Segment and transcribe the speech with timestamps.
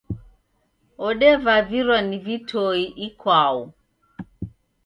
[1.07, 3.57] Odevavirwa ni vitoe ikwau.